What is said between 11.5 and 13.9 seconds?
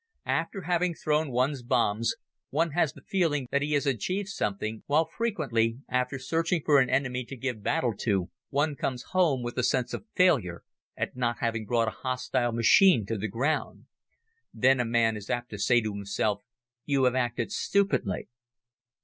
brought a hostile machine to the ground.